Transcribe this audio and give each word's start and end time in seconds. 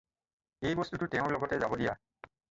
এই 0.69 0.77
বস্তুটো 0.79 1.07
তেওঁৰ 1.15 1.33
লগতে 1.35 1.59
যাব 1.65 1.77
দিয়া। 1.83 1.93